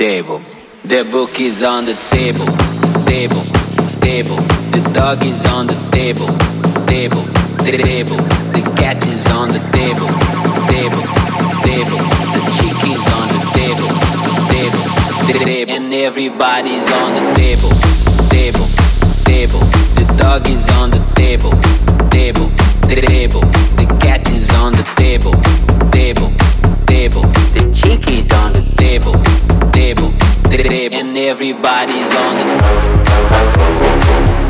[0.00, 0.40] table.
[0.82, 2.48] The book is on the table,
[3.04, 3.44] table,
[4.00, 4.40] table.
[4.72, 6.32] The dog is on the table,
[6.88, 7.20] table,
[7.60, 8.16] table.
[8.56, 10.08] The cat is on the table,
[10.72, 11.04] table,
[11.68, 12.00] table.
[12.32, 13.90] The chicken is on the table,
[14.48, 14.84] table,
[15.44, 15.76] table.
[15.76, 17.72] And everybody's on the table,
[18.32, 18.68] table,
[19.28, 19.64] table.
[20.00, 21.52] The dog is on the table,
[22.08, 22.48] table,
[22.88, 23.44] table.
[23.76, 25.36] The cat is on the table,
[25.92, 26.32] table,
[26.86, 27.28] table.
[27.52, 29.49] The chicken is on the table.
[30.52, 34.49] And everybody's on the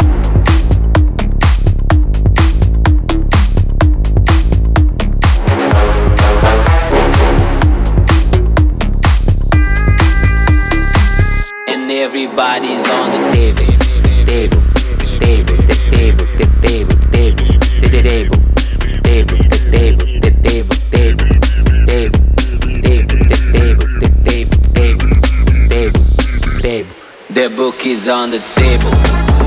[27.31, 28.91] The book is on the table,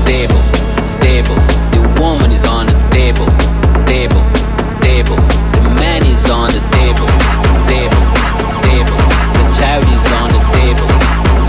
[0.08, 0.40] table,
[1.04, 1.36] table.
[1.68, 3.28] The woman is on the table,
[3.84, 4.24] table,
[4.80, 5.20] table.
[5.52, 7.04] The man is on the table,
[7.68, 8.04] table,
[8.64, 8.98] table.
[9.36, 10.88] The child is on the table,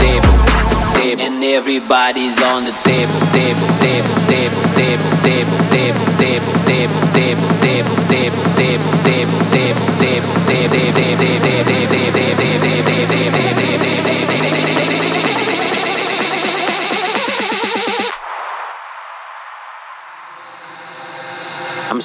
[0.03, 0.35] table,
[0.99, 1.23] table.
[1.23, 7.47] And everybody's on the table, table, table, table, table, table, table, table, table, table, table,
[7.63, 11.54] table, table, table, table, table, table, table,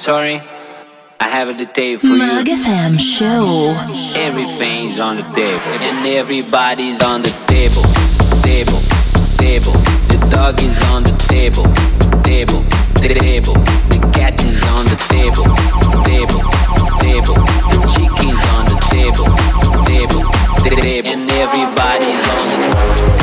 [0.01, 0.41] sorry.
[1.19, 2.55] I have a detail for Mug you.
[2.55, 3.69] FM Show.
[4.17, 7.85] Everything's on the table, and everybody's on the table,
[8.41, 8.81] table,
[9.37, 9.77] table.
[10.09, 11.69] The dog is on the table,
[12.23, 12.65] table,
[12.97, 13.53] table.
[13.93, 15.45] The cat is on the table,
[16.09, 16.41] table,
[16.97, 17.37] table.
[17.69, 19.29] The chicken's on the table,
[19.85, 20.23] table,
[20.65, 21.13] table.
[21.13, 23.20] And everybody's on the and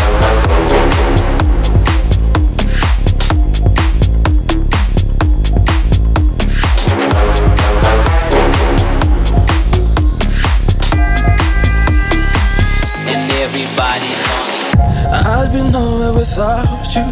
[16.38, 17.02] without you.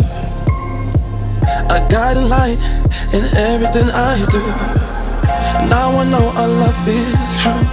[1.74, 2.58] A guiding light
[3.12, 4.42] in everything I do.
[5.68, 7.66] Now I know our love is true.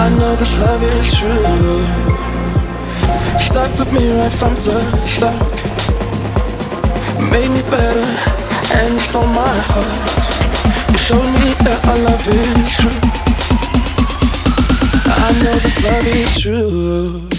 [0.00, 1.84] I know this love is true.
[3.38, 5.54] Stuck with me right from the start.
[7.32, 8.08] Made me better
[8.80, 10.90] and stole my heart.
[10.90, 13.00] You showed me that our love is true.
[15.26, 17.33] I know this love is true.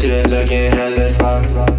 [0.00, 1.69] Shit like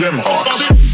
[0.00, 0.85] makes me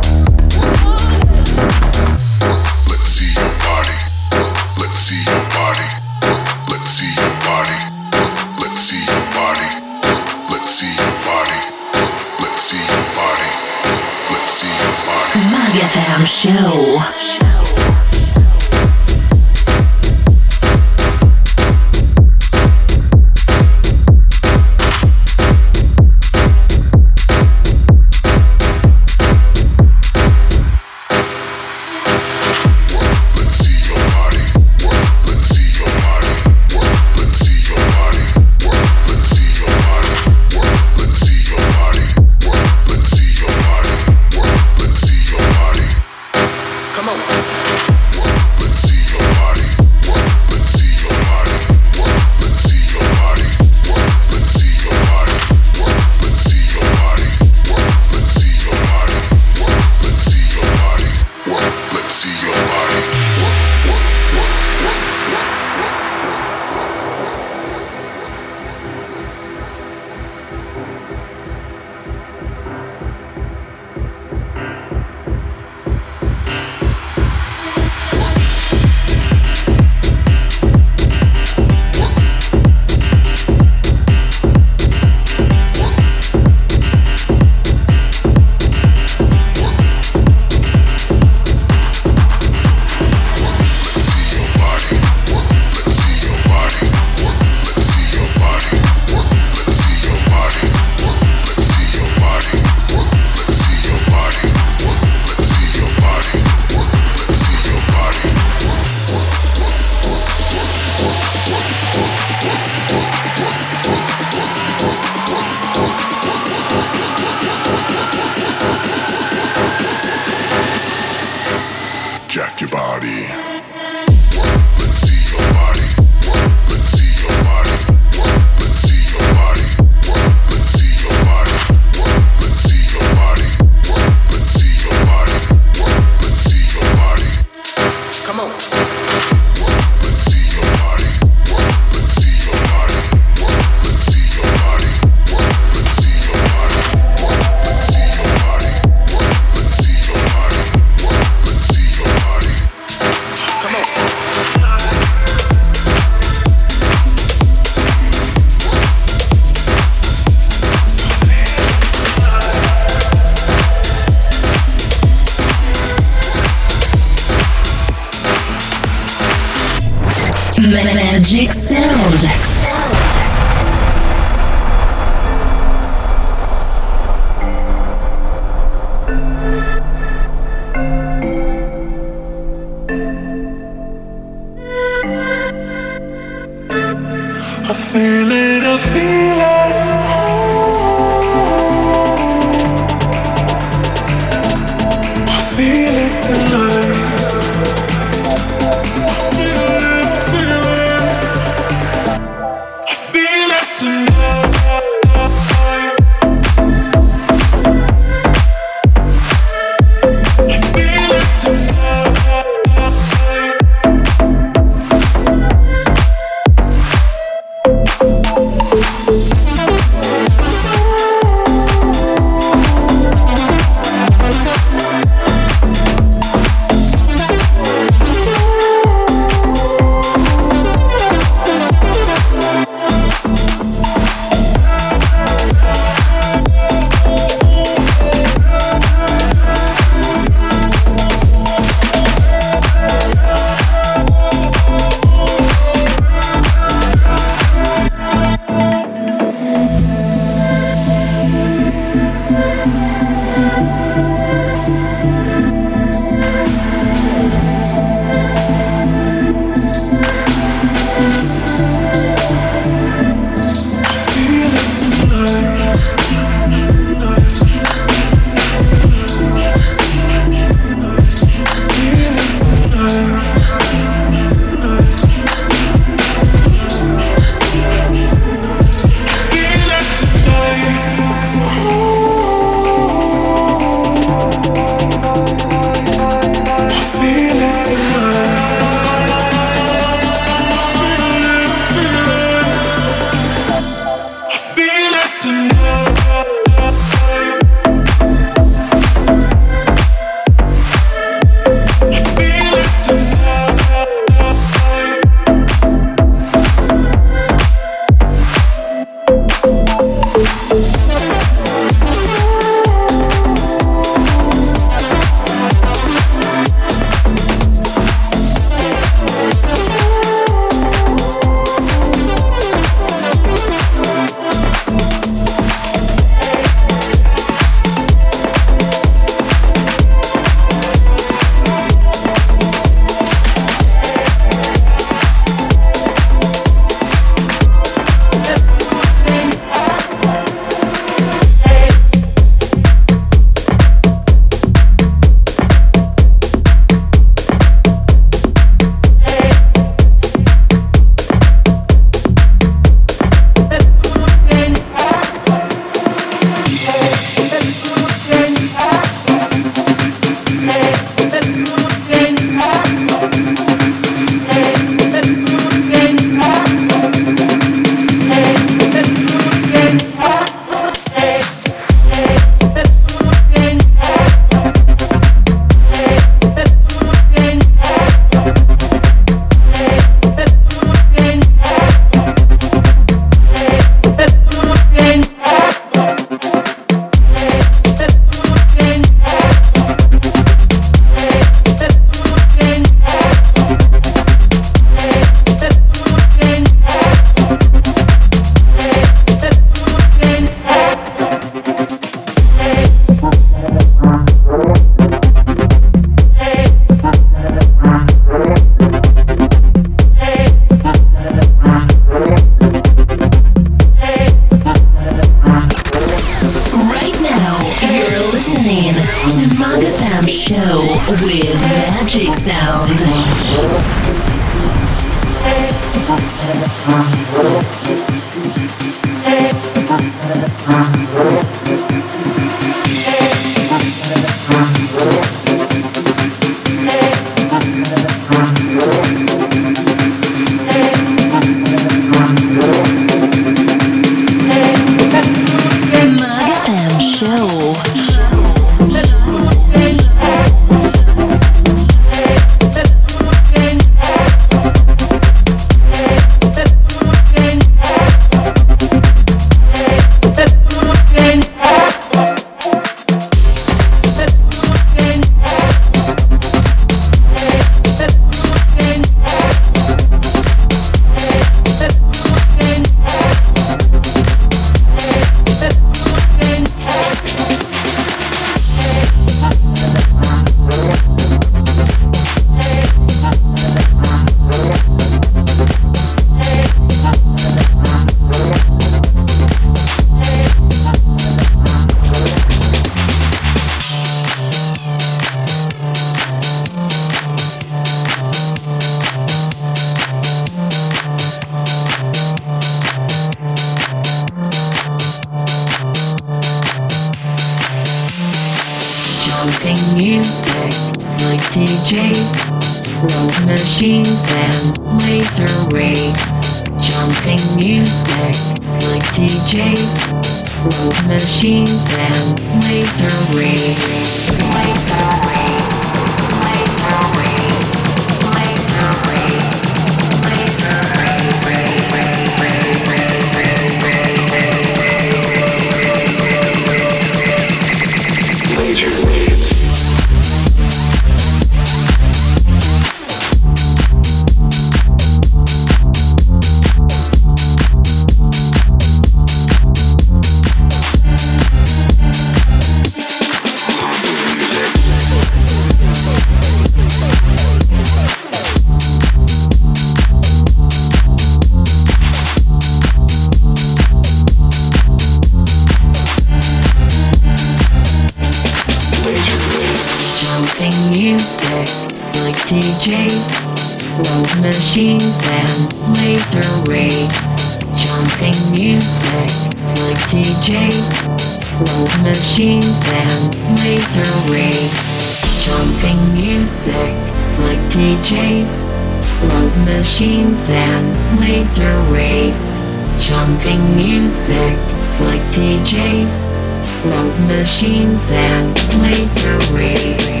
[593.36, 596.08] Music, slick DJs,
[596.42, 600.00] smoke machines, and laser rays.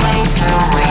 [0.00, 0.87] Laser rays.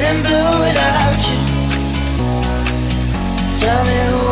[0.00, 1.40] feeling blue without you.
[3.60, 4.29] Tell me who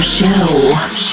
[0.00, 1.11] Show.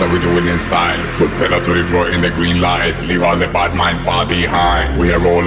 [0.00, 0.24] Mash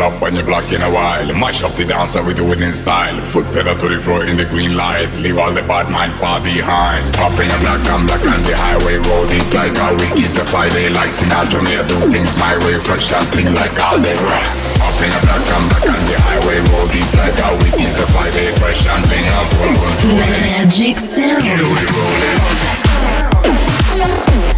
[0.02, 1.34] up when you block in a while.
[1.34, 3.20] Much of the dancer we do it in style.
[3.22, 5.12] Foot pedal to the floor in the green light.
[5.18, 7.04] Leave all the bad mind far behind.
[7.16, 9.32] Popping a black and black on the highway road.
[9.32, 10.90] It like a week is a Friday.
[10.90, 12.80] Like Sinatra, me I do things my way.
[12.80, 14.46] Fresh thing like all the rock.
[14.78, 16.92] Popping a black and black on the highway road.
[16.94, 18.52] It like a week is a Friday.
[18.58, 20.18] Fresh and thing I'm full.
[20.18, 21.44] Magic sound.
[21.44, 22.73] Yeah, we
[24.04, 24.53] Thank you.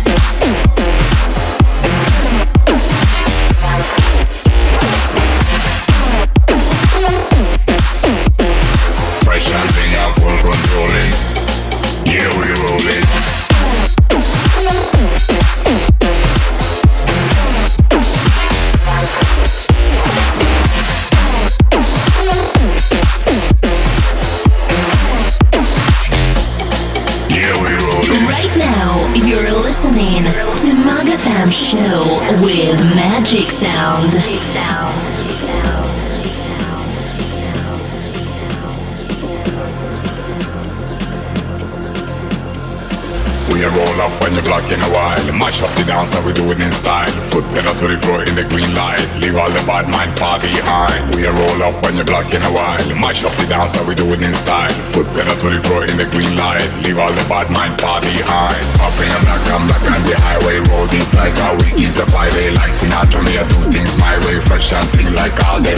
[49.36, 51.12] Leave all the bad mind far behind.
[51.12, 52.80] We a roll up when you're block in a while.
[52.96, 54.72] Mash up the dance and we do it in style.
[54.96, 56.64] Foot pedal to the floor in the green light.
[56.88, 58.64] Leave all the bad mind far behind.
[58.80, 60.64] Up in a black and black on the highway.
[60.72, 63.28] Roll deep like a week is a five day like Sinatra.
[63.28, 64.40] Me I do things my way.
[64.40, 65.76] Fresh and thing like all day.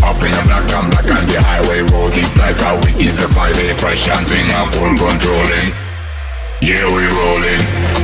[0.00, 1.84] Up in a black and black on the highway.
[1.92, 3.76] Roll deep like a week is a five day.
[3.76, 5.68] Fresh and thing I'm full controlling.
[6.64, 7.95] Yeah, we rolling.